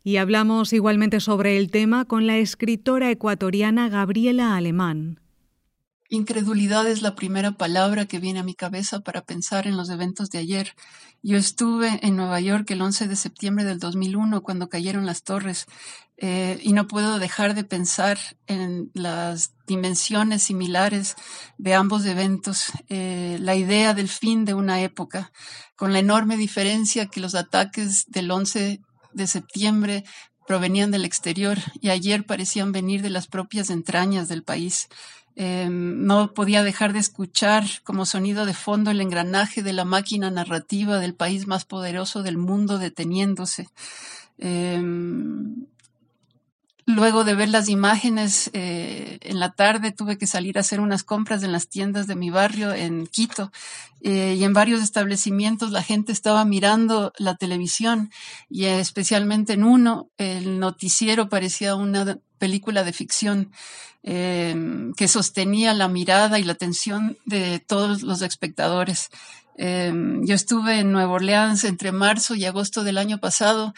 Y 0.03 0.17
hablamos 0.17 0.71
igualmente 0.71 1.19
sobre 1.19 1.57
el 1.57 1.71
tema 1.71 2.05
con 2.05 2.27
la 2.27 2.37
escritora 2.37 3.09
ecuatoriana 3.09 3.89
Gabriela 3.89 4.55
Alemán. 4.55 5.19
Incredulidad 6.09 6.87
es 6.87 7.01
la 7.01 7.15
primera 7.15 7.53
palabra 7.53 8.05
que 8.05 8.19
viene 8.19 8.39
a 8.39 8.43
mi 8.43 8.53
cabeza 8.53 8.99
para 8.99 9.21
pensar 9.21 9.65
en 9.65 9.75
los 9.75 9.89
eventos 9.89 10.29
de 10.29 10.37
ayer. 10.37 10.75
Yo 11.23 11.35
estuve 11.35 11.99
en 12.03 12.15
Nueva 12.15 12.39
York 12.39 12.69
el 12.69 12.81
11 12.83 13.07
de 13.07 13.15
septiembre 13.15 13.65
del 13.65 13.79
2001 13.79 14.43
cuando 14.43 14.69
cayeron 14.69 15.07
las 15.07 15.23
torres 15.23 15.65
eh, 16.17 16.59
y 16.61 16.73
no 16.73 16.87
puedo 16.87 17.17
dejar 17.17 17.55
de 17.55 17.63
pensar 17.63 18.19
en 18.45 18.91
las 18.93 19.53
dimensiones 19.65 20.43
similares 20.43 21.15
de 21.57 21.73
ambos 21.73 22.05
eventos, 22.05 22.71
eh, 22.87 23.37
la 23.41 23.55
idea 23.55 23.95
del 23.95 24.07
fin 24.07 24.45
de 24.45 24.53
una 24.53 24.81
época, 24.81 25.31
con 25.75 25.91
la 25.91 25.99
enorme 25.99 26.37
diferencia 26.37 27.07
que 27.07 27.19
los 27.19 27.33
ataques 27.33 28.05
del 28.07 28.29
11 28.29 28.79
de 29.13 29.27
septiembre 29.27 30.03
provenían 30.45 30.91
del 30.91 31.05
exterior 31.05 31.57
y 31.81 31.89
ayer 31.89 32.25
parecían 32.25 32.71
venir 32.71 33.01
de 33.01 33.09
las 33.09 33.25
propias 33.25 33.71
entrañas 33.71 34.27
del 34.27 34.43
país. 34.43 34.87
Em, 35.37 36.05
no 36.05 36.33
podía 36.33 36.63
dejar 36.63 36.93
de 36.93 36.99
escuchar 36.99 37.65
como 37.83 38.05
sonido 38.05 38.45
de 38.45 38.53
fondo 38.53 38.91
el 38.91 39.01
engranaje 39.01 39.63
de 39.63 39.73
la 39.73 39.83
máquina 39.83 40.31
narrativa 40.31 40.99
del 40.99 41.13
país 41.13 41.45
más 41.45 41.65
poderoso 41.65 42.23
del 42.23 42.37
mundo 42.37 42.77
deteniéndose. 42.77 43.67
Em, 44.37 45.44
luego 46.95 47.23
de 47.23 47.35
ver 47.35 47.49
las 47.49 47.69
imágenes 47.69 48.49
eh, 48.53 49.19
en 49.21 49.39
la 49.39 49.51
tarde 49.51 49.91
tuve 49.91 50.17
que 50.17 50.25
salir 50.25 50.57
a 50.57 50.61
hacer 50.61 50.79
unas 50.79 51.03
compras 51.03 51.43
en 51.43 51.51
las 51.51 51.67
tiendas 51.67 52.07
de 52.07 52.15
mi 52.15 52.29
barrio 52.29 52.73
en 52.73 53.05
Quito 53.05 53.51
eh, 54.01 54.35
y 54.39 54.43
en 54.43 54.53
varios 54.53 54.81
establecimientos 54.81 55.71
la 55.71 55.83
gente 55.83 56.11
estaba 56.11 56.45
mirando 56.45 57.11
la 57.17 57.35
televisión 57.35 58.11
y 58.49 58.65
especialmente 58.65 59.53
en 59.53 59.63
uno 59.63 60.09
el 60.17 60.59
noticiero 60.59 61.29
parecía 61.29 61.75
una 61.75 62.17
película 62.37 62.83
de 62.83 62.93
ficción 62.93 63.51
em, 64.03 64.93
que 64.93 65.07
sostenía 65.07 65.73
la 65.73 65.87
mirada 65.87 66.39
y 66.39 66.43
la 66.43 66.53
atención 66.53 67.17
de 67.25 67.59
todos 67.59 68.03
los 68.03 68.21
espectadores. 68.21 69.09
Em, 69.57 70.25
yo 70.25 70.35
estuve 70.35 70.79
en 70.79 70.91
Nueva 70.91 71.13
Orleans 71.13 71.63
entre 71.63 71.91
marzo 71.91 72.35
y 72.35 72.45
agosto 72.45 72.83
del 72.83 72.97
año 72.97 73.19
pasado 73.19 73.73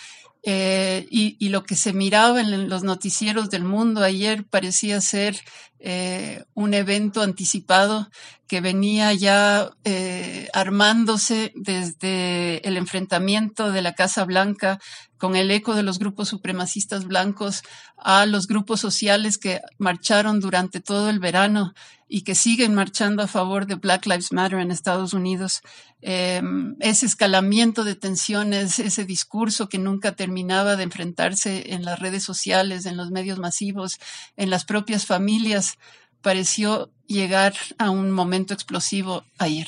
eh, 0.49 1.05
y, 1.10 1.49
lo 1.49 1.65
que 1.65 1.75
se 1.75 1.91
miraba 1.91 2.39
en 2.39 2.69
los 2.69 2.81
noticieros 2.81 3.49
del 3.49 3.65
mundo 3.65 4.01
ayer 4.01 4.45
parecía 4.45 5.01
ser 5.01 5.38
eh, 5.79 6.45
un 6.53 6.73
evento 6.73 7.21
anticipado 7.21 8.10
que 8.47 8.62
venía 8.62 9.12
ya 9.12 9.69
eh, 9.83 10.47
armándose 10.53 11.51
desde 11.53 12.65
el 12.65 12.77
enfrentamiento 12.77 13.73
de 13.73 13.81
la 13.81 13.93
Casa 13.93 14.23
Blanca 14.23 14.79
con 15.17 15.36
el 15.36 15.51
eco 15.51 15.75
de 15.75 15.83
los 15.83 15.99
grupos 15.99 16.29
supremacistas 16.29 17.03
blancos 17.03 17.63
a 17.97 18.25
los 18.25 18.47
grupos 18.47 18.79
sociales 18.79 19.38
que 19.38 19.60
marcharon 19.77 20.39
durante 20.39 20.79
todo 20.79 21.10
el 21.10 21.19
verano 21.19 21.73
y 22.07 22.21
que 22.21 22.35
siguen 22.35 22.73
marchando 22.73 23.23
a 23.23 23.27
favor 23.27 23.65
de 23.65 23.75
Black 23.75 24.05
Lives 24.05 24.31
Matter 24.31 24.59
en 24.59 24.71
Estados 24.71 25.13
Unidos. 25.13 25.61
Em, 26.01 26.75
ese 26.79 27.05
escalamiento 27.05 27.83
de 27.83 27.95
tensiones, 27.95 28.79
ese 28.79 29.05
discurso 29.05 29.67
que 29.67 29.77
nunca 29.77 30.13
terminaba 30.13 30.75
de 30.75 30.83
enfrentarse 30.83 31.73
en 31.73 31.83
las 31.83 31.99
redes 31.99 32.23
sociales, 32.23 32.85
en 32.85 32.97
los 32.97 33.11
medios 33.11 33.39
masivos, 33.39 33.99
en 34.37 34.49
las 34.49 34.63
propias 34.63 35.05
familias, 35.05 35.77
pareció 36.21 36.91
llegar 37.07 37.53
a 37.77 37.89
un 37.89 38.11
momento 38.11 38.53
explosivo 38.53 39.25
ayer. 39.37 39.67